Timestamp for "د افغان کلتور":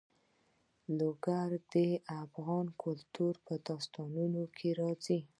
1.73-3.33